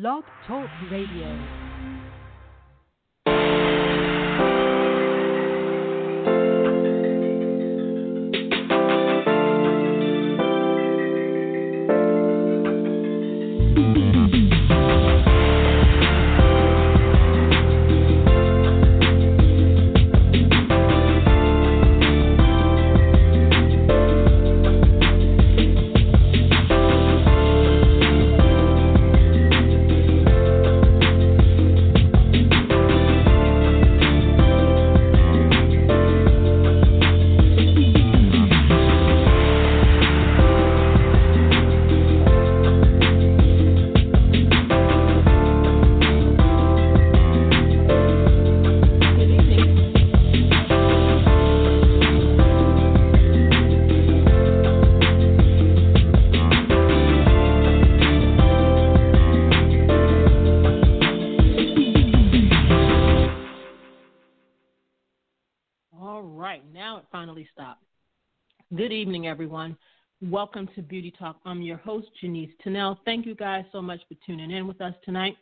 [0.00, 1.73] Blog Talk Radio.
[67.44, 68.74] It.
[68.74, 69.76] Good evening, everyone.
[70.22, 71.36] Welcome to Beauty Talk.
[71.44, 72.96] I'm your host, Janice Tunnell.
[73.04, 75.36] Thank you guys so much for tuning in with us tonight.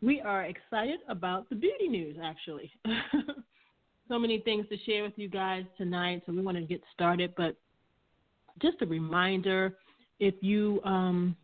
[0.00, 2.72] We are excited about the beauty news, actually.
[4.08, 7.34] so many things to share with you guys tonight, so we want to get started.
[7.36, 7.56] But
[8.62, 9.76] just a reminder
[10.20, 11.36] if you um,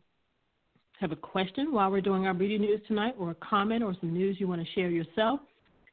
[0.99, 4.15] have a question while we're doing our beauty news tonight, or a comment or some
[4.15, 5.41] news you want to share yourself,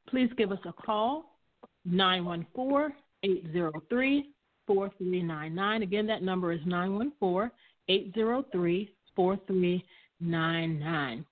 [0.09, 1.35] please give us a call
[1.85, 4.29] 914 803
[4.65, 5.83] 4399.
[5.83, 7.51] Again, that number is 914
[7.89, 11.25] 803 4399.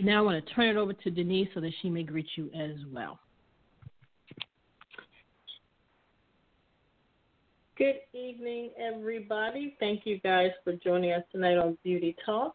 [0.00, 2.50] Now I want to turn it over to Denise so that she may greet you
[2.54, 3.18] as well.
[7.76, 9.76] Good evening, everybody.
[9.80, 12.54] Thank you guys for joining us tonight on Beauty Talk.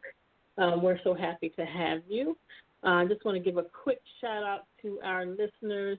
[0.58, 2.38] Um, we're so happy to have you.
[2.84, 5.98] Uh, I just want to give a quick shout out to our listeners.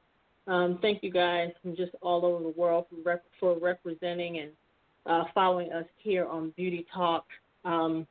[0.49, 4.51] Um, thank you guys from just all over the world for, rep- for representing and
[5.05, 7.27] uh, following us here on Beauty Talk.
[7.67, 8.07] Um,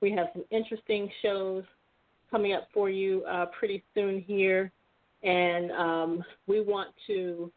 [0.00, 1.62] we have some interesting shows
[2.30, 4.72] coming up for you uh, pretty soon here,
[5.22, 7.52] and um, we want to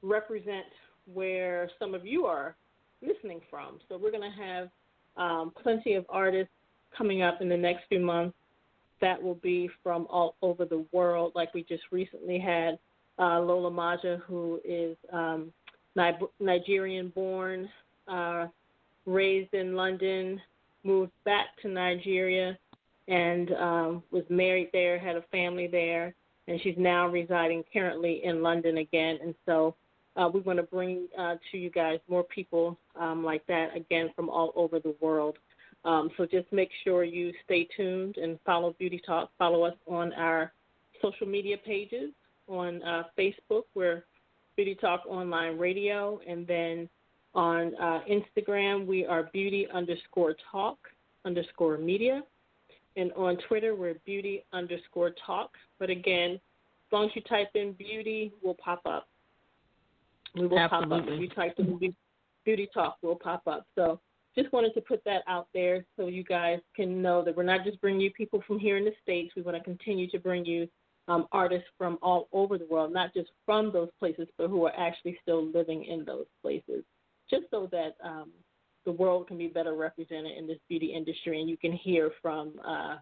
[0.00, 0.66] represent
[1.12, 2.56] where some of you are
[3.02, 3.80] listening from.
[3.86, 4.68] So we're going to have
[5.18, 6.52] um, plenty of artists
[6.96, 8.34] coming up in the next few months
[9.02, 11.32] that will be from all over the world.
[11.34, 12.78] Like we just recently had
[13.18, 15.52] uh, Lola Maja, who is um,
[16.40, 17.68] Nigerian born,
[18.08, 18.46] uh,
[19.06, 20.40] raised in London,
[20.84, 22.58] moved back to Nigeria,
[23.08, 26.14] and um, was married there, had a family there,
[26.48, 29.18] and she's now residing currently in London again.
[29.22, 29.74] And so
[30.16, 34.10] uh, we want to bring uh, to you guys more people um, like that again
[34.14, 35.36] from all over the world.
[35.84, 39.30] Um, so just make sure you stay tuned and follow Beauty Talk.
[39.36, 40.52] Follow us on our
[41.00, 42.12] social media pages
[42.52, 44.04] on uh, Facebook, we're
[44.56, 46.88] Beauty Talk Online Radio, and then
[47.34, 50.78] on uh, Instagram, we are Beauty underscore Talk
[51.24, 52.22] underscore Media,
[52.96, 55.52] and on Twitter, we're Beauty underscore Talk.
[55.78, 59.08] But again, as long as you type in Beauty, we'll pop up.
[60.34, 61.04] We will pop up.
[61.08, 61.94] If you type in Beau-
[62.44, 63.66] Beauty Talk, we'll pop up.
[63.74, 63.98] So
[64.36, 67.64] just wanted to put that out there so you guys can know that we're not
[67.64, 69.32] just bringing you people from here in the States.
[69.34, 70.68] We want to continue to bring you
[71.08, 74.76] um, artists from all over the world, not just from those places, but who are
[74.76, 76.84] actually still living in those places,
[77.28, 78.30] just so that um,
[78.84, 82.54] the world can be better represented in this beauty industry and you can hear from
[82.66, 82.96] uh,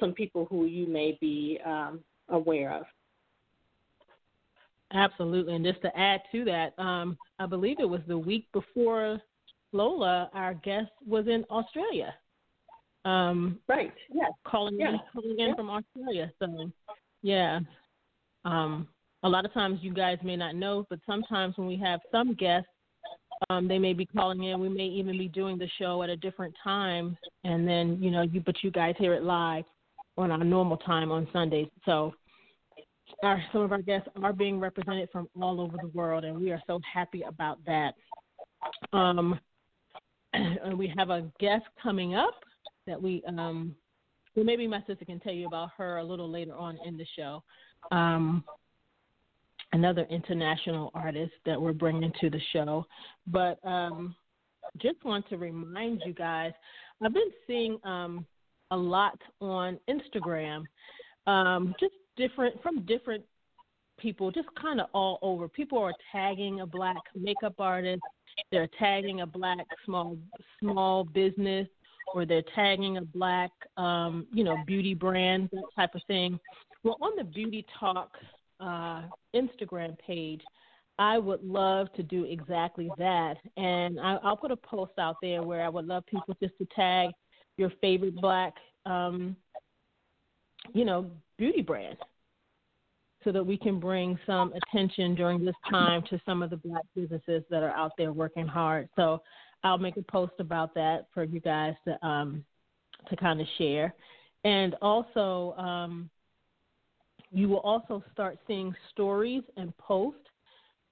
[0.00, 2.84] some people who you may be um, aware of.
[4.92, 5.54] Absolutely.
[5.54, 9.20] And just to add to that, um, I believe it was the week before
[9.72, 12.14] Lola, our guest was in Australia.
[13.04, 13.92] Um, Right.
[14.12, 14.30] Yes.
[14.44, 14.94] calling Yeah.
[14.94, 16.32] in, calling in from Australia.
[16.38, 16.70] So,
[17.26, 17.58] yeah.
[18.44, 18.86] Um,
[19.24, 22.34] a lot of times you guys may not know, but sometimes when we have some
[22.34, 22.68] guests,
[23.50, 24.60] um, they may be calling in.
[24.60, 28.22] We may even be doing the show at a different time, and then you know,
[28.22, 29.64] you but you guys hear it live
[30.16, 31.66] on our normal time on Sundays.
[31.84, 32.14] So,
[33.24, 36.52] our some of our guests are being represented from all over the world, and we
[36.52, 37.94] are so happy about that.
[38.92, 39.40] Um,
[40.76, 42.34] we have a guest coming up
[42.86, 43.74] that we um,
[44.36, 47.06] well, maybe my sister can tell you about her a little later on in the
[47.16, 47.42] show.
[47.90, 48.44] Um,
[49.72, 52.86] another international artist that we're bringing to the show.
[53.26, 54.14] But um,
[54.78, 56.52] just want to remind you guys,
[57.02, 58.26] I've been seeing um,
[58.70, 60.64] a lot on Instagram,
[61.26, 63.24] um, just different from different
[63.98, 65.48] people, just kind of all over.
[65.48, 68.02] People are tagging a black makeup artist.
[68.52, 70.18] They're tagging a black small
[70.60, 71.66] small business
[72.14, 76.38] or they're tagging a black, um, you know, beauty brand, that type of thing.
[76.84, 78.10] Well, on the Beauty Talk
[78.60, 79.02] uh,
[79.34, 80.40] Instagram page,
[80.98, 83.36] I would love to do exactly that.
[83.56, 86.66] And I, will put a post out there where I would love people just to
[86.74, 87.10] tag
[87.58, 88.54] your favorite black,
[88.86, 89.36] um,
[90.72, 91.96] you know, beauty brand
[93.24, 96.84] so that we can bring some attention during this time to some of the black
[96.94, 98.88] businesses that are out there working hard.
[98.94, 99.20] So
[99.66, 102.44] I'll make a post about that for you guys to um,
[103.08, 103.94] to kind of share.
[104.44, 106.08] And also, um,
[107.32, 110.20] you will also start seeing stories and posts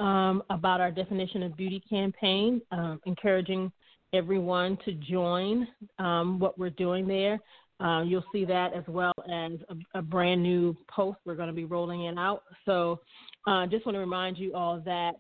[0.01, 3.71] um, about our definition of beauty campaign, um, encouraging
[4.13, 5.69] everyone to join
[5.99, 7.39] um, what we're doing there.
[7.81, 11.55] Uh, you'll see that as well as a, a, brand new post we're going to
[11.55, 12.45] be rolling it out.
[12.65, 13.01] So,
[13.49, 15.17] uh, just want to remind you all that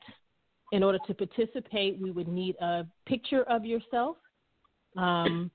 [0.74, 4.16] in order to participate, we would need a picture of yourself,
[4.96, 5.48] um,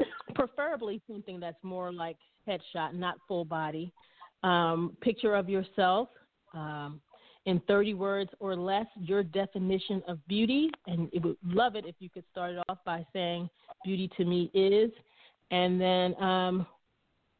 [0.34, 2.16] preferably something that's more like
[2.48, 3.92] headshot, not full body.
[4.42, 6.08] Um, picture of yourself,
[6.52, 7.00] um,
[7.46, 10.68] in 30 words or less your definition of beauty.
[10.88, 13.48] And it would love it if you could start it off by saying,
[13.84, 14.90] Beauty to me is.
[15.52, 16.66] And then um,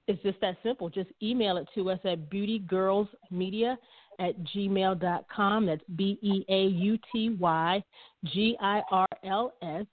[0.07, 0.89] it's just that simple.
[0.89, 3.77] Just email it to us at beautygirlsmedia
[4.21, 5.67] at gmail.com.
[5.67, 7.83] That's B E A U T Y
[8.27, 9.87] G I R L S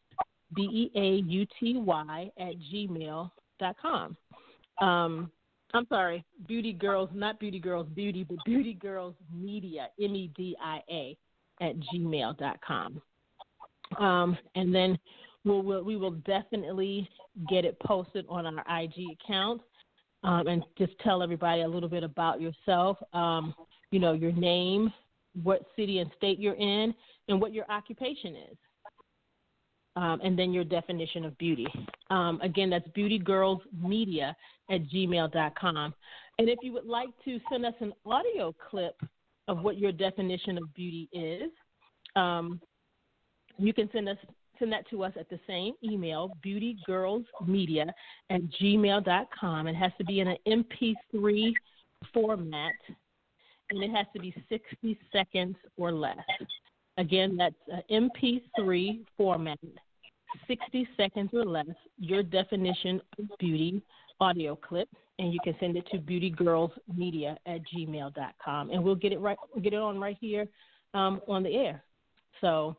[0.55, 4.17] B E A U T Y at gmail.com.
[4.79, 5.31] Um,
[5.73, 10.55] I'm sorry, Beauty Girls, not Beauty Girls Beauty, but Beauty Girls Media, M E D
[10.61, 11.17] I A,
[11.61, 13.01] at gmail.com.
[13.99, 14.97] Um, and then
[15.43, 17.09] we'll, we'll, we will definitely
[17.49, 19.61] get it posted on our IG account
[20.23, 23.53] um, and just tell everybody a little bit about yourself, um,
[23.91, 24.91] you know, your name,
[25.43, 26.93] what city and state you're in,
[27.27, 28.57] and what your occupation is
[29.97, 31.67] um, and then your definition of beauty.
[32.11, 34.33] Um, again, that's beautygirlsmedia
[34.69, 35.93] at gmail.com.
[36.37, 38.95] And if you would like to send us an audio clip
[39.47, 41.49] of what your definition of beauty is,
[42.15, 42.61] um,
[43.57, 44.17] you can send us
[44.59, 47.89] send that to us at the same email, beautygirlsmedia
[48.31, 49.67] at gmail.com.
[49.67, 51.53] It has to be in an MP3
[52.11, 52.73] format,
[53.69, 56.17] and it has to be 60 seconds or less.
[56.97, 58.09] Again, that's an
[58.59, 59.59] MP3 format,
[60.47, 61.67] 60 seconds or less,
[61.99, 63.81] your definition of beauty
[64.19, 69.19] audio clip, and you can send it to beautygirlsmedia at gmail.com, and we'll get it
[69.19, 70.47] right, get it on right here
[70.93, 71.83] um, on the air.
[72.41, 72.75] So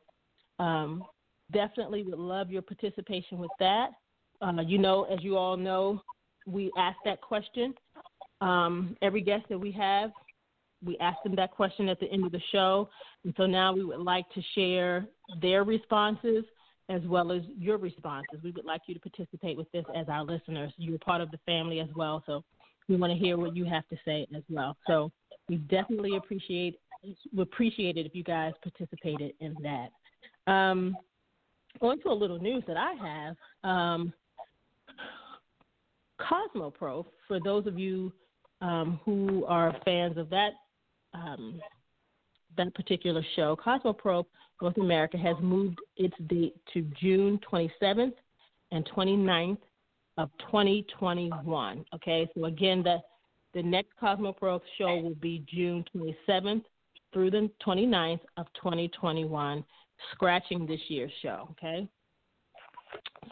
[0.58, 1.04] um,
[1.52, 3.90] definitely would love your participation with that.
[4.40, 6.00] Uh, you know, as you all know,
[6.46, 7.74] we ask that question.
[8.40, 10.10] Um, every guest that we have,
[10.84, 12.88] we asked them that question at the end of the show.
[13.24, 15.06] And so now we would like to share
[15.40, 16.44] their responses
[16.88, 18.40] as well as your responses.
[18.42, 20.72] We would like you to participate with this as our listeners.
[20.76, 22.42] You're part of the family as well, so
[22.88, 24.76] we want to hear what you have to say as well.
[24.86, 25.12] So
[25.48, 26.78] we definitely appreciate
[27.34, 30.52] we appreciate it if you guys participated in that.
[30.52, 30.96] Um,
[31.80, 33.36] on to a little news that I have.
[33.70, 34.12] Um,
[36.20, 38.12] Cosmoprof, for those of you
[38.60, 40.50] um, who are fans of that
[41.14, 41.60] um,
[42.56, 44.24] that particular show, Cosmoprof
[44.60, 48.14] North America has moved its date to June 27th
[48.72, 49.58] and 29th
[50.16, 51.84] of 2021.
[51.94, 52.98] Okay, so again, the
[53.54, 56.64] the next Cosmoprof show will be June 27th
[57.12, 59.64] through the 29th of 2021,
[60.12, 61.48] scratching this year's show.
[61.52, 61.88] Okay,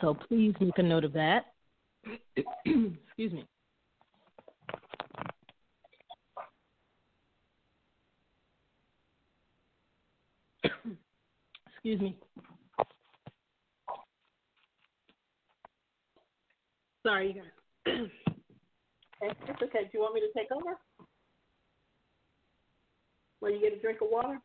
[0.01, 1.53] so please make a note of that.
[2.65, 3.45] Excuse me.
[11.87, 12.17] Excuse me.
[17.07, 17.95] Sorry, you guys.
[19.23, 19.83] it's okay.
[19.85, 20.77] Do you want me to take over?
[23.41, 24.41] Will you get a drink of water?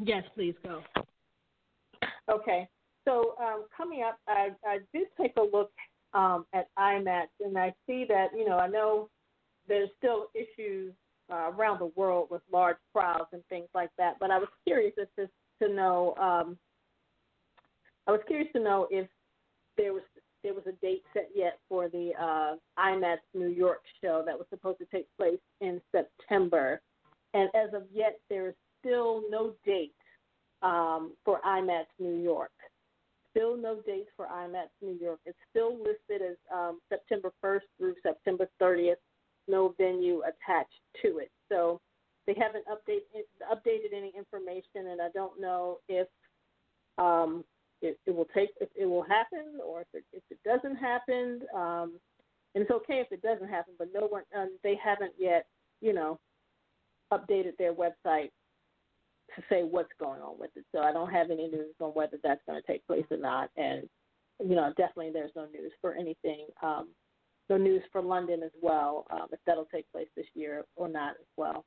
[0.00, 0.82] Yes, please go.
[2.28, 2.66] Okay.
[3.04, 5.70] So um, coming up, I, I did take a look
[6.14, 9.08] um, at IMATS, and I see that you know I know
[9.68, 10.94] there's still issues
[11.30, 14.14] uh, around the world with large crowds and things like that.
[14.18, 15.30] But I was curious as to
[15.62, 16.14] to know.
[16.16, 16.58] Um,
[18.06, 19.08] I was curious to know if
[19.76, 20.02] there was
[20.42, 24.46] there was a date set yet for the uh, IMATS New York show that was
[24.50, 26.80] supposed to take place in September,
[27.34, 29.92] and as of yet, there is still no date
[30.62, 32.52] um, for IMATS New York.
[33.30, 35.20] Still no dates for IMATS New York.
[35.26, 38.94] It's still listed as um, September 1st through September 30th.
[39.46, 41.30] No venue attached to it.
[41.48, 41.80] So
[42.28, 43.08] they haven't update,
[43.50, 46.06] updated any information, and I don't know if
[46.98, 47.42] um,
[47.80, 51.40] it, it will take if it will happen or if it if it doesn't happen.
[51.56, 51.98] Um,
[52.54, 55.46] and it's okay if it doesn't happen, but no one um, they haven't yet,
[55.80, 56.18] you know,
[57.10, 58.30] updated their website
[59.34, 60.66] to say what's going on with it.
[60.74, 63.48] So I don't have any news on whether that's going to take place or not.
[63.56, 63.88] And
[64.38, 66.46] you know, definitely there's no news for anything.
[66.62, 66.88] Um,
[67.48, 71.12] no news for London as well, um, if that'll take place this year or not
[71.12, 71.64] as well.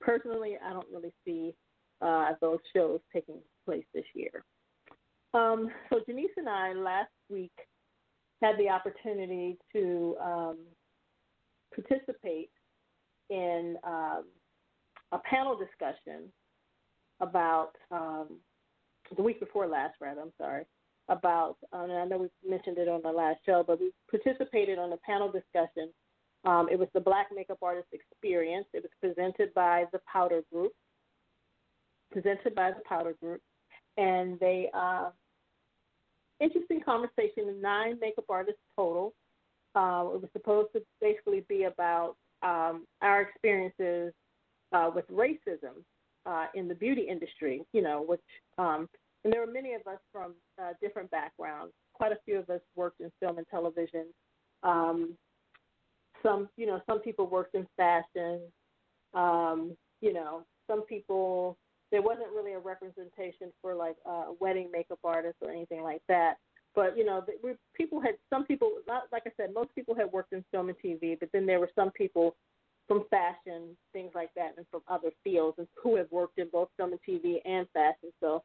[0.00, 1.54] Personally, I don't really see
[2.00, 4.44] uh, those shows taking place this year.
[5.34, 7.52] Um, so Janice and I last week
[8.42, 10.56] had the opportunity to um,
[11.74, 12.50] participate
[13.28, 14.24] in um,
[15.12, 16.32] a panel discussion
[17.20, 18.38] about um,
[19.16, 20.20] the week before last, rather.
[20.20, 20.64] I'm sorry
[21.08, 21.56] about.
[21.72, 24.96] And I know we mentioned it on the last show, but we participated on a
[24.98, 25.90] panel discussion.
[26.44, 28.66] Um, it was the Black Makeup Artist Experience.
[28.72, 30.72] It was presented by the Powder Group.
[32.10, 33.40] Presented by the Powder Group,
[33.96, 35.10] and they uh,
[36.40, 37.60] interesting conversation.
[37.60, 39.14] Nine makeup artists total.
[39.76, 44.12] Uh, it was supposed to basically be about um, our experiences
[44.72, 45.84] uh, with racism
[46.26, 47.64] uh, in the beauty industry.
[47.72, 48.20] You know, which
[48.58, 48.88] um,
[49.22, 51.72] and there were many of us from uh, different backgrounds.
[51.92, 54.06] Quite a few of us worked in film and television.
[54.62, 55.14] Um,
[56.22, 58.40] some, you know, some people worked in fashion.
[59.14, 61.56] Um, you know, some people
[61.90, 66.34] there wasn't really a representation for like a wedding makeup artist or anything like that.
[66.74, 70.10] But you know, we, people had some people, not like I said, most people had
[70.12, 72.36] worked in film and TV, but then there were some people
[72.86, 76.68] from fashion, things like that, and from other fields, and who have worked in both
[76.76, 78.10] film and TV and fashion.
[78.20, 78.42] So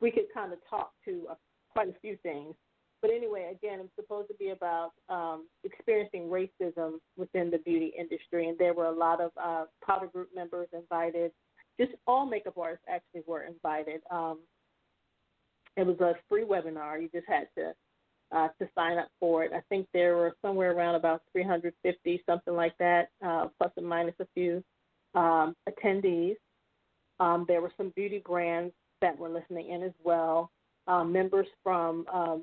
[0.00, 1.34] we could kind of talk to uh,
[1.70, 2.54] quite a few things.
[3.02, 8.48] But anyway, again, it's supposed to be about um, experiencing racism within the beauty industry,
[8.48, 11.32] and there were a lot of uh, powder group members invited
[11.78, 14.00] just all makeup artists actually were invited.
[14.10, 14.40] Um,
[15.76, 17.00] it was a free webinar.
[17.00, 17.72] You just had to
[18.30, 19.52] uh, to sign up for it.
[19.54, 24.14] I think there were somewhere around about 350, something like that, uh, plus or minus
[24.20, 24.64] a few
[25.14, 26.36] um, attendees.
[27.20, 30.50] Um, there were some beauty brands that were listening in as well.
[30.86, 32.42] Um, members from, um,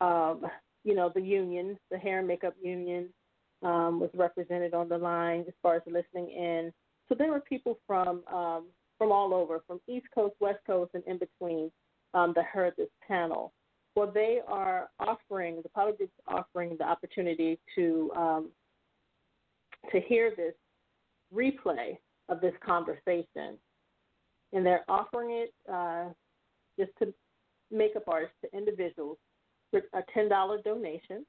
[0.00, 0.46] um,
[0.84, 3.08] you know, the unions, the hair and makeup union
[3.62, 6.72] um, was represented on the line as far as listening in.
[7.08, 8.66] So there were people from um,
[8.98, 11.70] from all over, from East Coast, West Coast, and in between
[12.14, 13.52] um, that heard this panel.
[13.94, 18.50] Well, they are offering the Powder Group's offering the opportunity to um,
[19.92, 20.54] to hear this
[21.34, 21.98] replay
[22.28, 23.58] of this conversation,
[24.52, 26.06] and they're offering it uh,
[26.78, 27.12] just to
[27.70, 29.18] makeup artists to individuals
[29.92, 31.24] a ten dollar donation,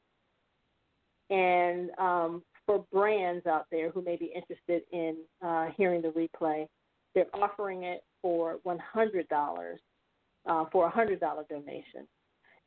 [1.29, 6.67] and um, for brands out there who may be interested in uh, hearing the replay,
[7.15, 8.75] they're offering it for $100
[10.45, 12.07] uh, for a $100 donation.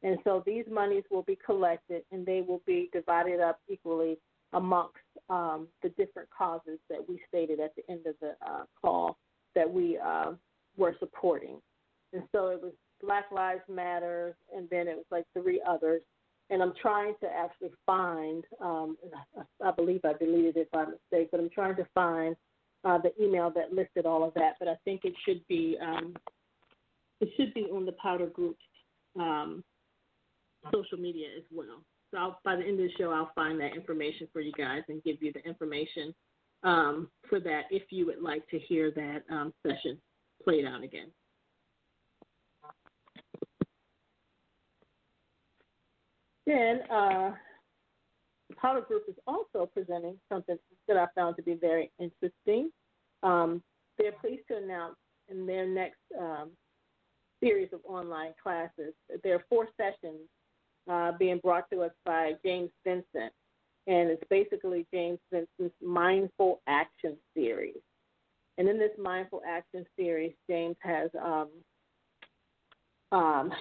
[0.03, 4.19] And so these monies will be collected and they will be divided up equally
[4.55, 4.97] amongst
[5.29, 9.19] um, the different causes that we stated at the end of the uh, call
[9.55, 10.33] that we uh,
[10.77, 11.61] were supporting.
[12.13, 16.03] And so it was Black Lives Matter, and then it was like three others
[16.51, 18.45] and I'm trying to actually find.
[18.61, 18.97] Um,
[19.65, 22.37] I, believe I deleted it by mistake, but I'm trying to find
[22.85, 24.55] uh, the email that listed all of that.
[24.59, 26.15] But I think it should be um,
[27.21, 28.59] it should be on the Powder Group's
[29.19, 29.63] um,
[30.75, 31.83] social media as well.
[32.11, 34.83] So I'll, by the end of the show, I'll find that information for you guys
[34.89, 36.13] and give you the information
[36.65, 39.99] um, for that if you would like to hear that um, session
[40.43, 41.09] played out again.
[46.51, 47.31] Then uh,
[48.49, 52.71] the Powder Group is also presenting something that I found to be very interesting.
[53.23, 53.63] Um,
[53.97, 54.97] they're pleased to announce
[55.29, 56.51] in their next um,
[57.41, 60.23] series of online classes, that there are four sessions
[60.91, 63.33] uh, being brought to us by James Vincent.
[63.87, 67.79] And it's basically James Vincent's Mindful Action series.
[68.59, 71.49] And in this Mindful Action series, James has um,
[73.13, 73.53] um,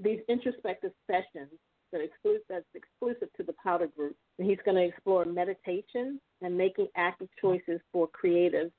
[0.00, 1.52] these introspective sessions
[1.94, 4.16] that exclusive, that's exclusive to the Powder Group.
[4.38, 8.72] And he's going to explore meditation and making active choices for creatives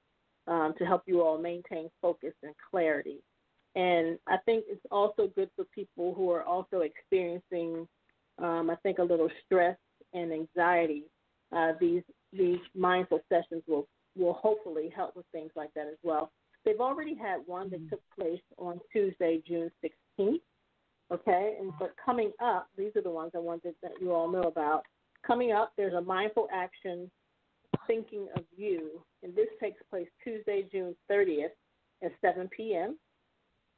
[0.48, 3.24] um, to help you all maintain focus and clarity.
[3.76, 7.88] And I think it's also good for people who are also experiencing,
[8.38, 9.78] um, I think, a little stress
[10.14, 11.04] and anxiety.
[11.56, 16.32] Uh, these these mindful sessions will will hopefully help with things like that as well.
[16.64, 17.90] They've already had one that mm-hmm.
[17.90, 20.42] took place on Tuesday, June 16th.
[21.12, 24.44] Okay, and but coming up, these are the ones I wanted that you all know
[24.44, 24.84] about.
[25.26, 27.10] Coming up, there's a mindful action
[27.86, 31.52] thinking of you, and this takes place Tuesday, June 30th
[32.04, 32.98] at 7 p.m.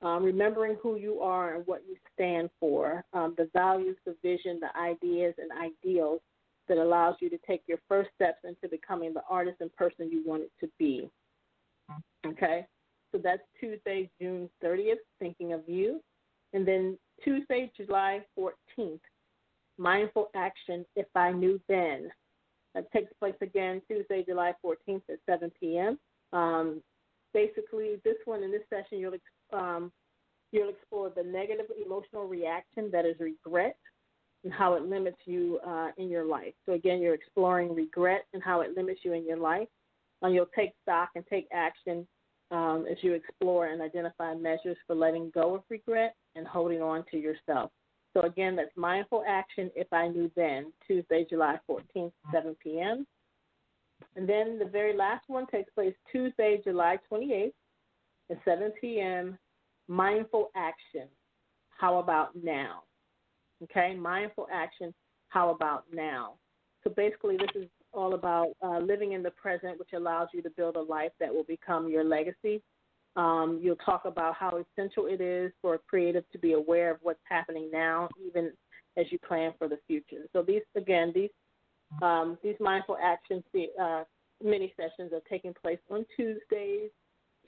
[0.02, 4.60] um, remembering who you are and what you stand for, um, the values, the vision,
[4.60, 6.22] the ideas, and ideals
[6.68, 10.24] that allows you to take your first steps into becoming the artist and person you
[10.26, 11.10] want it to be.
[12.26, 12.66] Okay,
[13.12, 16.02] so that's Tuesday, June 30th, thinking of you.
[16.58, 19.00] And then Tuesday, July 14th,
[19.78, 22.10] mindful action, if I knew then.
[22.74, 26.00] That takes place again Tuesday, July 14th at 7 p.m.
[26.34, 26.82] Um,
[27.32, 29.14] basically, this one in this session, you'll
[29.54, 29.92] um,
[30.52, 33.78] you'll explore the negative emotional reaction that is regret
[34.44, 36.56] and how it limits you uh, in your life.
[36.66, 39.68] So again, you're exploring regret and how it limits you in your life.
[40.24, 42.08] And you'll take stock and take action
[42.52, 47.04] um, as you explore and identify measures for letting go of regret and holding on
[47.12, 47.72] to yourself.
[48.14, 49.70] So again, that's mindful action.
[49.76, 53.06] If I knew then, Tuesday, July 14th, 7 p.m.
[54.16, 57.52] And then the very last one takes place Tuesday, July 28th
[58.32, 59.38] at 7 p.m.
[59.88, 61.08] Mindful action.
[61.70, 62.84] How about now?
[63.64, 64.94] Okay, mindful action.
[65.30, 66.34] How about now?
[66.84, 70.50] So basically, this is all about uh, living in the present, which allows you to
[70.52, 72.62] build a life that will become your legacy.
[73.16, 76.98] Um, you'll talk about how essential it is for a creative to be aware of
[77.02, 78.52] what's happening now, even
[78.96, 80.26] as you plan for the future.
[80.34, 81.32] So these, again, these
[82.02, 83.44] um, these mindful actions,
[83.82, 84.04] uh,
[84.44, 86.90] mini sessions are taking place on Tuesdays,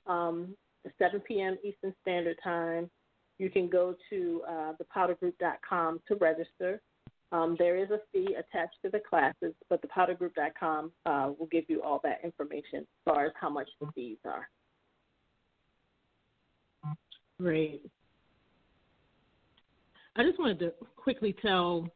[0.07, 0.55] um,
[0.97, 1.57] 7 p.m.
[1.63, 2.89] Eastern Standard Time.
[3.37, 6.81] You can go to uh, thepowdergroup.com to register.
[7.31, 11.83] Um, there is a fee attached to the classes, but thepowdergroup.com uh, will give you
[11.83, 14.49] all that information as far as how much the fees are.
[17.39, 17.83] Great.
[20.15, 21.87] I just wanted to quickly tell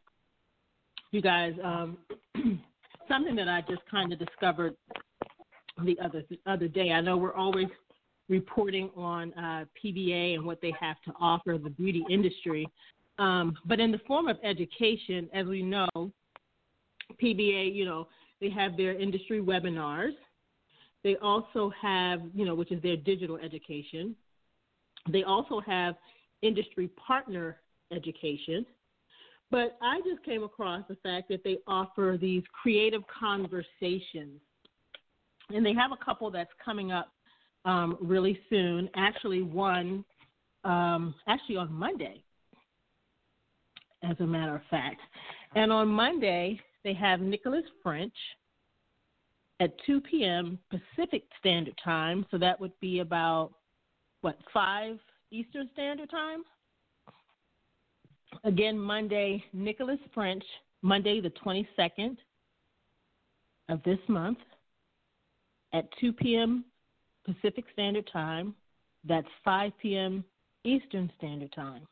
[1.10, 1.98] you guys um,
[3.08, 4.74] something that I just kind of discovered
[5.84, 6.92] the other the other day.
[6.92, 7.66] I know we're always
[8.28, 12.66] reporting on uh, PBA and what they have to offer the beauty industry,
[13.18, 15.88] um, but in the form of education, as we know,
[17.22, 18.08] PBA, you know,
[18.40, 20.12] they have their industry webinars.
[21.02, 24.16] They also have, you know, which is their digital education.
[25.10, 25.94] They also have
[26.42, 27.58] industry partner
[27.92, 28.66] education.
[29.50, 34.40] But I just came across the fact that they offer these creative conversations.
[35.50, 37.12] And they have a couple that's coming up
[37.64, 38.88] um, really soon.
[38.96, 40.04] Actually, one
[40.64, 42.23] um, actually on Monday
[44.04, 45.00] as a matter of fact.
[45.54, 48.14] And on Monday, they have Nicholas French
[49.60, 50.58] at 2 p.m.
[50.70, 52.26] Pacific Standard Time.
[52.30, 53.52] So that would be about,
[54.20, 54.98] what, 5
[55.30, 56.42] Eastern Standard Time?
[58.42, 60.44] Again, Monday, Nicholas French,
[60.82, 62.16] Monday the 22nd
[63.68, 64.38] of this month
[65.72, 66.64] at 2 p.m.
[67.24, 68.54] Pacific Standard Time.
[69.06, 70.24] That's 5 p.m.
[70.64, 71.86] Eastern Standard Time.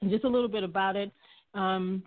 [0.00, 1.10] And just a little bit about it.
[1.56, 2.02] Um,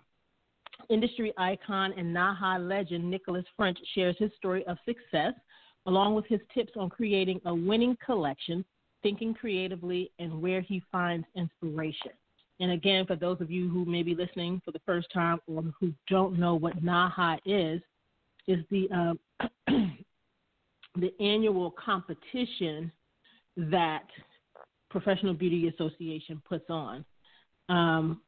[0.88, 5.34] industry icon and NAHA legend Nicholas French shares his story of success,
[5.86, 8.64] along with his tips on creating a winning collection,
[9.02, 12.12] thinking creatively, and where he finds inspiration.
[12.60, 15.62] And again, for those of you who may be listening for the first time or
[15.80, 17.80] who don't know what NAHA is,
[18.46, 18.88] is the
[19.40, 19.46] uh,
[20.96, 22.90] the annual competition
[23.56, 24.06] that
[24.90, 27.04] Professional Beauty Association puts on.
[27.68, 28.20] Um,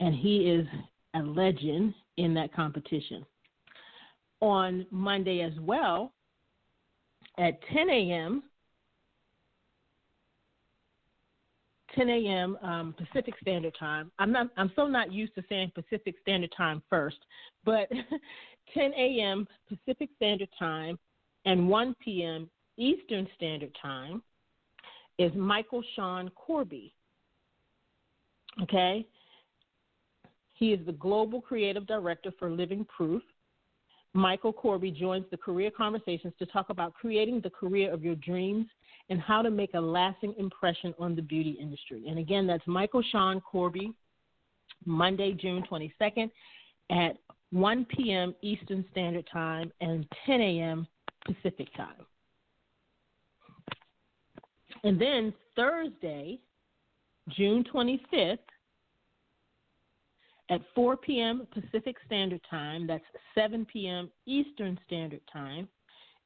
[0.00, 0.66] and he is
[1.14, 3.24] a legend in that competition.
[4.40, 6.12] On Monday as well,
[7.38, 8.42] at 10 a.m.,
[11.94, 12.58] 10 a.m.
[12.62, 14.12] Um, Pacific Standard Time.
[14.18, 14.48] I'm not.
[14.56, 17.16] I'm so not used to saying Pacific Standard Time first,
[17.64, 17.88] but
[18.74, 19.48] 10 a.m.
[19.68, 20.98] Pacific Standard Time
[21.44, 22.48] and 1 p.m.
[22.76, 24.22] Eastern Standard Time
[25.18, 26.94] is Michael Shaun Corby.
[28.62, 29.06] Okay,
[30.58, 33.22] he is the Global Creative Director for Living Proof.
[34.12, 38.66] Michael Corby joins the Career Conversations to talk about creating the career of your dreams
[39.08, 42.04] and how to make a lasting impression on the beauty industry.
[42.08, 43.92] And again, that's Michael Shaun Corby,
[44.84, 46.30] Monday, June 22nd
[46.90, 47.16] at
[47.52, 48.34] 1 p.m.
[48.42, 50.88] Eastern Standard Time and 10 a.m.
[51.24, 52.04] Pacific Time.
[54.82, 56.40] And then Thursday,
[57.28, 58.38] June 25th
[60.50, 61.46] at 4 p.m.
[61.52, 64.10] Pacific Standard Time, that's 7 p.m.
[64.26, 65.68] Eastern Standard Time,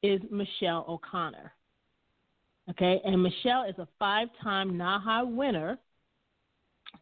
[0.01, 1.51] is Michelle O'Connor.
[2.69, 5.77] Okay, and Michelle is a five time NAHA winner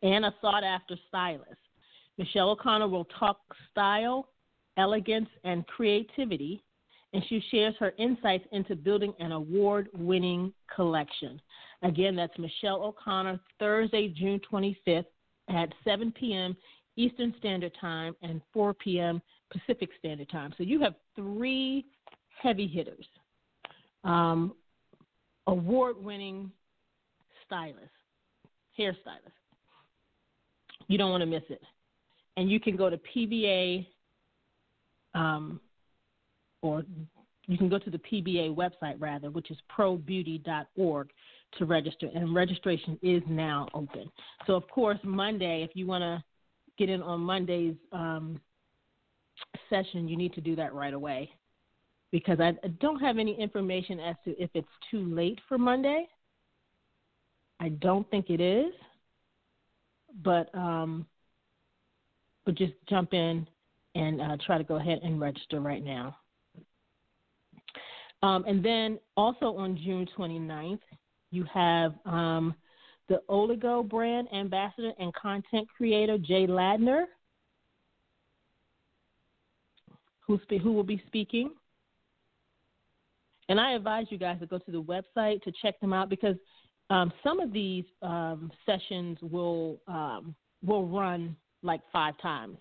[0.01, 1.59] and a sought after stylist.
[2.17, 3.37] Michelle O'Connor will talk
[3.71, 4.29] style,
[4.77, 6.63] elegance, and creativity
[7.13, 11.41] and she shares her insights into building an award winning collection.
[11.83, 15.05] Again, that's Michelle O'Connor, Thursday, June 25th
[15.49, 16.55] at 7 p.m.
[16.95, 19.21] Eastern Standard Time and 4 p.m.
[19.51, 20.53] Pacific Standard Time.
[20.57, 21.85] So you have three
[22.41, 23.05] heavy hitters,
[24.03, 24.53] um,
[25.47, 26.51] award winning
[27.45, 27.89] stylists,
[28.77, 29.31] hairstylists.
[30.87, 31.61] You don't want to miss it.
[32.37, 33.87] And you can go to PBA
[35.13, 35.59] um,
[36.61, 36.83] or
[37.47, 41.09] you can go to the PBA website rather, which is probeauty.org
[41.57, 44.09] to register, and registration is now open.
[44.47, 46.23] So, of course, Monday, if you want to
[46.81, 48.41] get in on Monday's um,
[49.69, 51.29] session, you need to do that right away
[52.11, 56.07] because I don't have any information as to if it's too late for Monday.
[57.59, 58.73] I don't think it is,
[60.23, 61.05] but um,
[62.45, 63.47] but just jump in
[63.93, 66.17] and uh, try to go ahead and register right now.
[68.23, 70.79] Um, and then also on June 29th,
[71.29, 72.55] you have um,
[73.11, 77.03] the Oligo brand ambassador and content creator Jay Ladner,
[80.25, 81.51] who, spe- who will be speaking.
[83.49, 86.37] And I advise you guys to go to the website to check them out because
[86.89, 92.57] um, some of these um, sessions will um, will run like five times.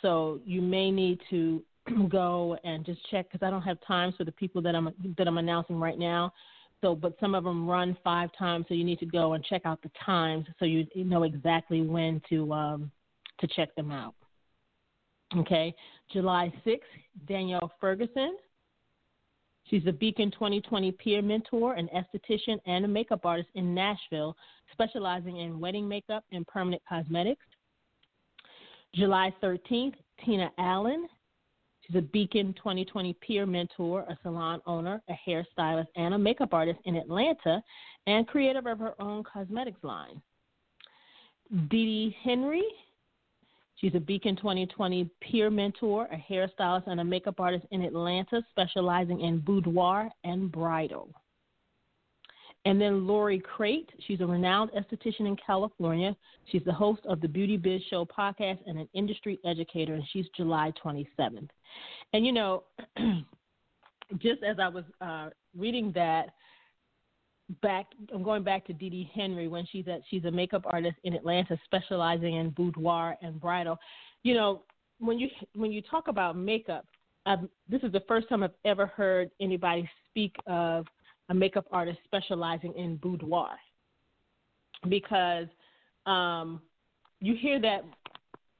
[0.00, 1.62] So you may need to
[2.08, 5.28] go and just check because I don't have times for the people that I'm that
[5.28, 6.32] I'm announcing right now.
[6.82, 9.62] So, but some of them run five times, so you need to go and check
[9.66, 12.90] out the times so you know exactly when to um,
[13.40, 14.14] to check them out.
[15.36, 15.74] Okay,
[16.12, 16.80] July 6th,
[17.28, 18.36] Danielle Ferguson.
[19.70, 24.36] She's a Beacon 2020 peer mentor, an esthetician, and a makeup artist in Nashville,
[24.72, 27.44] specializing in wedding makeup and permanent cosmetics.
[28.94, 31.06] July 13th, Tina Allen.
[31.90, 36.78] She's a Beacon 2020 peer mentor, a salon owner, a hairstylist, and a makeup artist
[36.84, 37.62] in Atlanta,
[38.06, 40.22] and creator of her own cosmetics line.
[41.68, 42.62] Dee Dee Henry.
[43.76, 49.22] She's a Beacon 2020 peer mentor, a hairstylist, and a makeup artist in Atlanta, specializing
[49.22, 51.08] in boudoir and bridal.
[52.66, 56.14] And then Lori Crete, she's a renowned esthetician in California.
[56.52, 60.26] She's the host of the Beauty Biz Show podcast and an industry educator, and she's
[60.36, 61.48] July 27th.
[62.12, 62.64] And you know,
[64.18, 66.34] just as I was uh, reading that,
[67.62, 71.14] back I'm going back to Dee Dee Henry when she's she's a makeup artist in
[71.14, 73.78] Atlanta specializing in boudoir and bridal.
[74.22, 74.62] You know,
[74.98, 76.86] when you when you talk about makeup,
[77.26, 80.86] I've, this is the first time I've ever heard anybody speak of
[81.30, 83.56] a makeup artist specializing in boudoir
[84.88, 85.46] because
[86.04, 86.60] um,
[87.20, 87.84] you hear that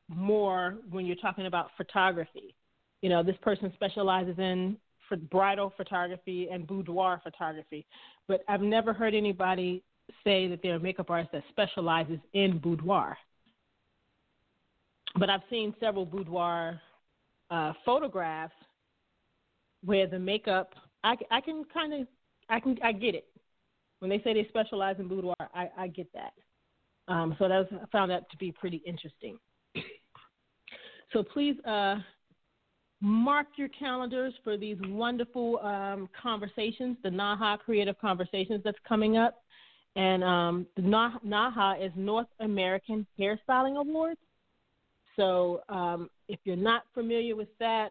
[0.09, 2.55] more when you're talking about photography.
[3.03, 4.77] You know, this person specializes in
[5.09, 7.87] for bridal photography and boudoir photography,
[8.29, 9.83] but I've never heard anybody
[10.23, 13.17] say that they're a makeup artist that specializes in boudoir.
[15.19, 16.81] But I've seen several boudoir
[17.51, 18.55] uh, photographs
[19.85, 22.07] where the makeup I, I can kind of
[22.51, 23.27] I can I get it.
[24.01, 26.33] When they say they specialize in boudoir, I, I get that.
[27.09, 29.39] Um, so that was, I found that to be pretty interesting.
[31.13, 31.97] so please uh,
[33.01, 39.43] mark your calendars for these wonderful um, conversations, the NAHA Creative Conversations that's coming up.
[39.97, 44.21] And um, the NAHA is North American Hairstyling Awards.
[45.17, 47.91] So um, if you're not familiar with that,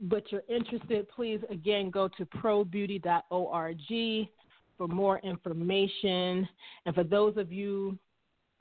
[0.00, 4.28] but you're interested, please again go to probeauty.org
[4.76, 6.48] for more information.
[6.84, 7.98] And for those of you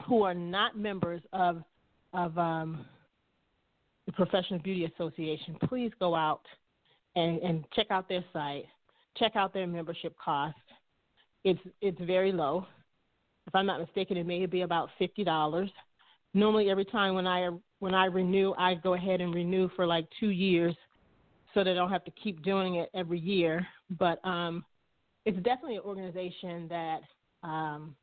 [0.07, 1.63] who are not members of
[2.13, 2.85] of um,
[4.05, 6.43] the Professional Beauty Association, please go out
[7.17, 8.65] and, and check out their site.
[9.17, 10.55] Check out their membership cost.
[11.43, 12.65] It's it's very low.
[13.47, 15.69] If I'm not mistaken, it may be about fifty dollars.
[16.33, 20.07] Normally, every time when I when I renew, I go ahead and renew for like
[20.19, 20.75] two years
[21.55, 23.65] so they don't have to keep doing it every year.
[23.97, 24.63] But um,
[25.25, 26.99] it's definitely an organization that
[27.41, 27.95] um,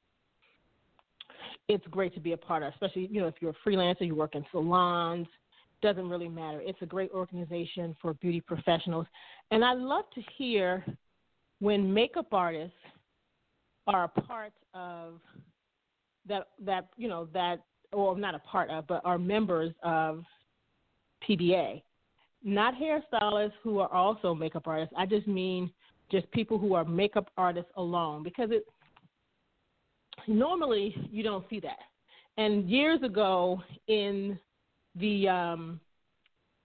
[1.68, 4.16] it's great to be a part of, especially you know if you're a freelancer, you
[4.16, 5.28] work in salons.
[5.82, 6.60] Doesn't really matter.
[6.62, 9.06] It's a great organization for beauty professionals,
[9.50, 10.84] and I love to hear
[11.60, 12.76] when makeup artists
[13.86, 15.20] are a part of
[16.28, 17.60] that that you know that
[17.92, 20.24] or not a part of, but are members of
[21.28, 21.82] PBA
[22.44, 24.94] not hairstylists who are also makeup artists.
[24.96, 25.70] I just mean
[26.10, 28.64] just people who are makeup artists alone because it
[30.26, 31.78] normally you don't see that.
[32.36, 34.38] And years ago in
[34.96, 35.80] the um,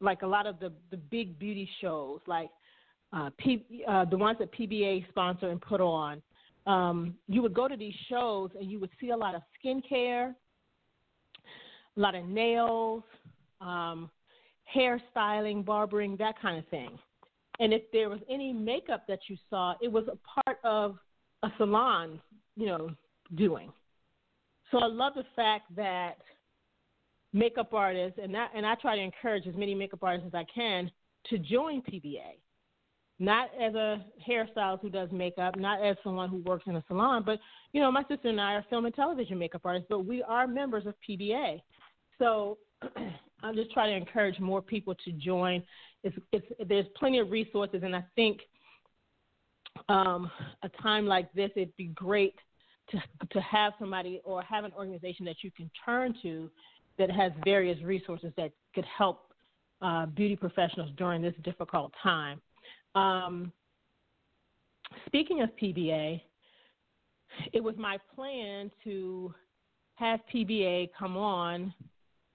[0.01, 2.49] like a lot of the the big beauty shows, like
[3.13, 6.21] uh, P, uh, the ones that PBA sponsor and put on.
[6.65, 10.35] Um, you would go to these shows and you would see a lot of skincare,
[11.95, 13.03] a lot of nails,
[13.61, 14.09] um,
[14.75, 16.97] hairstyling, barbering, that kind of thing.
[17.59, 20.97] And if there was any makeup that you saw, it was a part of
[21.43, 22.19] a salon,
[22.55, 22.89] you know,
[23.35, 23.71] doing.
[24.71, 26.17] So I love the fact that
[27.33, 30.45] makeup artists and that and I try to encourage as many makeup artists as I
[30.53, 30.89] can
[31.29, 32.39] to join PBA.
[33.19, 37.23] Not as a hairstylist who does makeup, not as someone who works in a salon,
[37.25, 37.39] but
[37.73, 40.45] you know, my sister and I are film and television makeup artists, but we are
[40.45, 41.61] members of PBA.
[42.19, 42.59] So
[43.43, 45.63] I'm just trying to encourage more people to join.
[46.03, 48.39] It's, it's, there's plenty of resources, and I think
[49.89, 50.29] um,
[50.63, 52.35] a time like this, it'd be great
[52.89, 56.49] to to have somebody or have an organization that you can turn to
[56.97, 59.33] that has various resources that could help
[59.81, 62.41] uh, beauty professionals during this difficult time.
[62.95, 63.51] Um,
[65.05, 66.21] speaking of PBA,
[67.53, 69.33] it was my plan to
[69.95, 71.73] have PBA come on.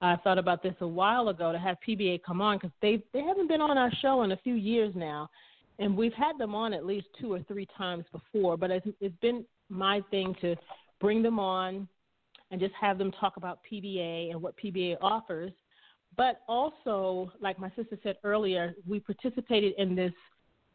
[0.02, 3.22] I thought about this a while ago to have PBA come on because they they
[3.22, 5.30] haven't been on our show in a few years now,
[5.78, 8.56] and we've had them on at least two or three times before.
[8.56, 10.56] But it's, it's been my thing to
[11.00, 11.88] bring them on
[12.50, 15.52] and just have them talk about PBA and what PBA offers.
[16.16, 20.12] But also, like my sister said earlier, we participated in this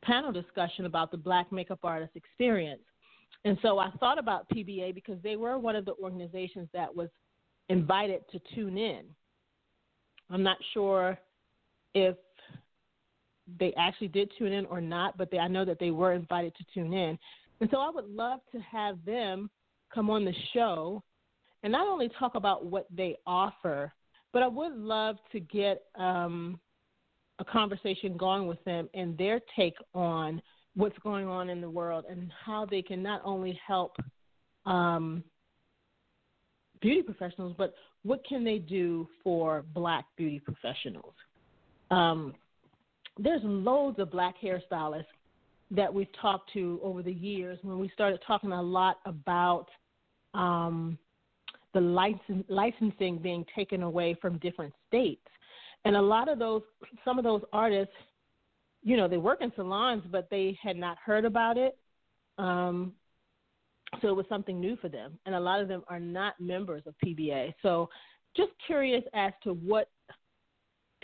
[0.04, 2.82] panel discussion about the Black makeup artist experience.
[3.46, 7.10] And so I thought about PBA because they were one of the organizations that was
[7.70, 9.06] invited to tune in.
[10.30, 11.18] I'm not sure
[11.94, 12.16] if
[13.60, 16.54] they actually did tune in or not, but they, I know that they were invited
[16.56, 17.18] to tune in.
[17.62, 19.50] And so I would love to have them
[19.94, 21.02] come on the show
[21.64, 23.92] and not only talk about what they offer,
[24.34, 26.60] but I would love to get um,
[27.40, 30.42] a conversation going with them and their take on
[30.76, 33.98] what's going on in the world and how they can not only help
[34.66, 35.24] um,
[36.82, 41.14] beauty professionals, but what can they do for black beauty professionals?
[41.92, 42.34] Um,
[43.18, 45.06] there's loads of black hairstylists
[45.72, 49.68] that we've talked to over the years when we started talking a lot about
[50.34, 50.98] um,
[51.74, 55.26] the license, licensing being taken away from different states.
[55.86, 56.62] And a lot of those,
[57.04, 57.94] some of those artists,
[58.84, 61.78] you know, they work in salons, but they had not heard about it.
[62.38, 62.94] Um,
[64.02, 65.18] so it was something new for them.
[65.26, 67.54] And a lot of them are not members of PBA.
[67.62, 67.90] So
[68.36, 69.90] just curious as to what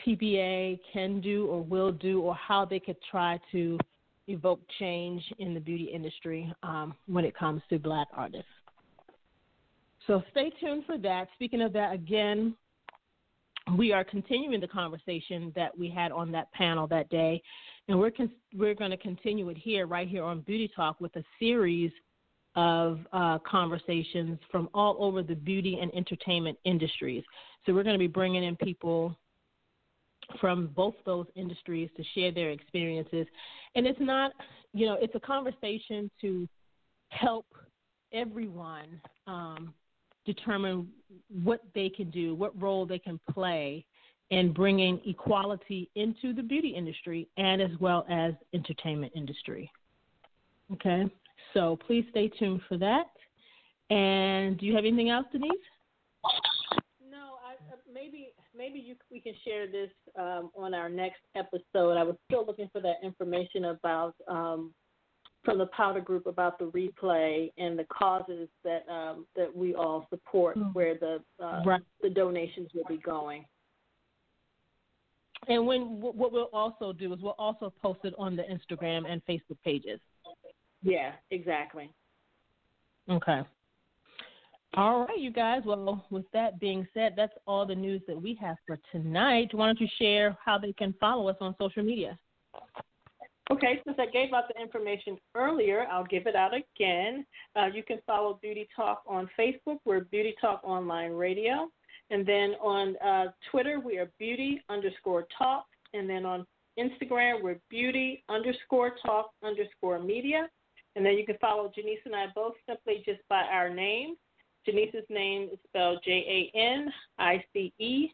[0.06, 3.78] PBA can do or will do or how they could try to
[4.28, 8.46] evoke change in the beauty industry um, when it comes to black artists.
[10.08, 11.28] So stay tuned for that.
[11.36, 12.56] Speaking of that, again,
[13.78, 17.42] we are continuing the conversation that we had on that panel that day,
[17.88, 21.16] and we're con- we're going to continue it here, right here on Beauty Talk, with
[21.16, 21.92] a series
[22.56, 27.24] of uh, conversations from all over the beauty and entertainment industries.
[27.66, 29.18] So we're going to be bringing in people
[30.40, 33.28] from both those industries to share their experiences.
[33.76, 34.32] And it's not,
[34.74, 36.48] you know, it's a conversation to
[37.10, 37.46] help
[38.14, 39.74] everyone um,
[40.26, 40.88] determine
[41.44, 43.86] what they can do, what role they can play
[44.30, 49.70] in bringing equality into the beauty industry and as well as entertainment industry.
[50.72, 51.06] Okay,
[51.54, 53.08] so please stay tuned for that.
[53.90, 55.52] And do you have anything else, Denise?
[57.12, 61.98] No, I, uh, maybe maybe you, we can share this um, on our next episode.
[61.98, 64.74] I was still looking for that information about um,
[65.44, 70.08] from the powder group about the replay and the causes that um, that we all
[70.10, 70.70] support, mm-hmm.
[70.70, 71.82] where the uh, right.
[72.02, 73.46] the donations will be going.
[75.50, 79.22] And when what we'll also do is we'll also post it on the Instagram and
[79.26, 80.00] Facebook pages.
[80.84, 81.90] Yeah, exactly.
[83.10, 83.42] Okay.
[84.76, 85.62] All right, you guys.
[85.66, 89.54] Well, with that being said, that's all the news that we have for tonight.
[89.54, 92.18] Why don't you share how they can follow us on social media?
[93.52, 97.26] Okay, since I gave out the information earlier, I'll give it out again.
[97.56, 99.78] Uh, you can follow Beauty Talk on Facebook.
[99.86, 101.68] We're Beauty Talk Online Radio.
[102.10, 105.66] And then on uh, Twitter, we are Beauty underscore Talk.
[105.94, 106.48] And then on
[106.80, 110.48] Instagram, we're Beauty underscore Talk underscore Media.
[110.96, 114.16] And then you can follow Janice and I both simply just by our name.
[114.66, 118.10] Janice's name is spelled J A N I C E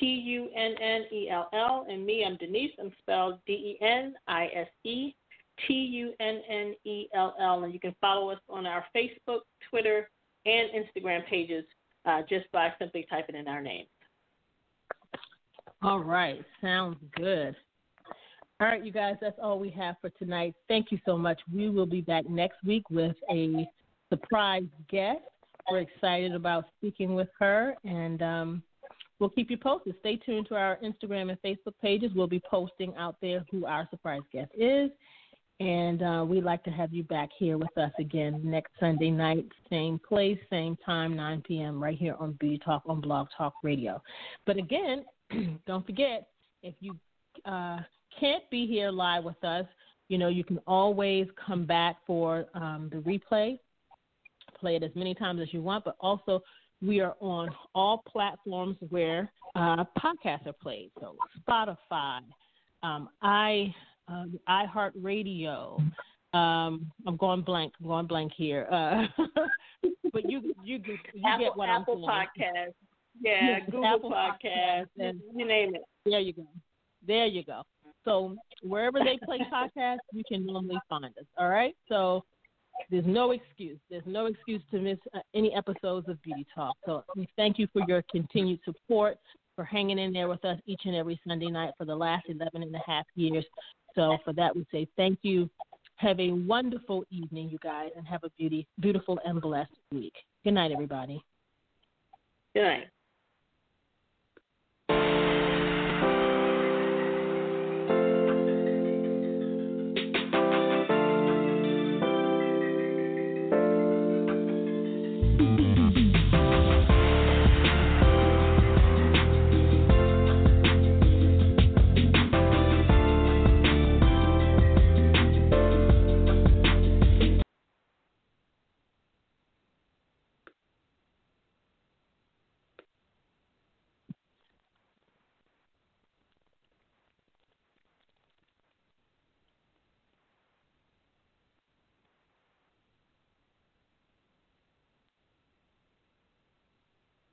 [0.00, 1.86] T U N N E L L.
[1.88, 2.72] And me, I'm Denise.
[2.80, 5.14] I'm spelled D E N I S E
[5.66, 7.64] T U N N E L L.
[7.64, 10.08] And you can follow us on our Facebook, Twitter,
[10.46, 11.64] and Instagram pages
[12.06, 13.88] uh, just by simply typing in our names.
[15.82, 17.54] All right, sounds good.
[18.60, 20.54] All right, you guys, that's all we have for tonight.
[20.68, 21.40] Thank you so much.
[21.52, 23.66] We will be back next week with a
[24.08, 25.18] surprise guest.
[25.68, 28.62] We're excited about speaking with her, and um,
[29.18, 29.96] we'll keep you posted.
[30.00, 32.12] Stay tuned to our Instagram and Facebook pages.
[32.14, 34.90] We'll be posting out there who our surprise guest is.
[35.58, 39.46] And uh, we'd like to have you back here with us again next Sunday night,
[39.68, 44.00] same place, same time, 9 p.m., right here on Beauty Talk on Blog Talk Radio.
[44.46, 45.04] But again,
[45.66, 46.28] don't forget,
[46.62, 46.96] if you
[47.44, 47.78] uh,
[48.18, 49.66] can't be here live with us,
[50.08, 53.58] you know, you can always come back for um, the replay,
[54.58, 56.42] play it as many times as you want, but also
[56.82, 60.90] we are on all platforms where uh, podcasts are played.
[61.00, 61.16] So
[61.48, 62.20] Spotify,
[62.82, 63.74] um, i
[64.08, 65.80] um, iHeartRadio.
[66.34, 67.72] Um, I'm going blank.
[67.80, 68.66] I'm going blank here.
[68.70, 69.06] Uh,
[70.12, 72.50] but you you get you Apple, get what Apple I'm saying.
[72.52, 72.72] Podcast.
[73.20, 74.88] Yeah, Google Apple Podcast.
[74.98, 75.82] and, you name it.
[76.04, 76.48] There you go.
[77.06, 77.62] There you go.
[78.04, 81.12] So wherever they play podcasts, you can normally find us.
[81.38, 81.74] All right.
[81.88, 82.24] So
[82.90, 83.78] there's no excuse.
[83.90, 86.76] There's no excuse to miss uh, any episodes of Beauty Talk.
[86.84, 89.18] So we thank you for your continued support,
[89.54, 92.62] for hanging in there with us each and every Sunday night for the last 11
[92.62, 93.44] and a half years.
[93.94, 95.48] So for that, we say thank you.
[95.96, 100.14] Have a wonderful evening, you guys, and have a beauty, beautiful and blessed week.
[100.42, 101.22] Good night, everybody.
[102.54, 102.88] Good night.